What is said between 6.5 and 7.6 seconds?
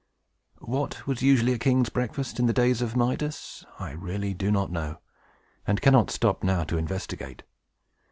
to investigate.